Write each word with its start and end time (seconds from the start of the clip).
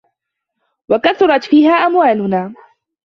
وَكَثُرَتْ 0.89 1.43
فِيهَا 1.43 1.71
أَمْوَالُنَا 1.87 2.53